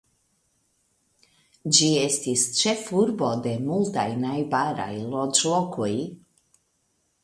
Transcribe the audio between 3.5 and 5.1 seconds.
multaj najbaraj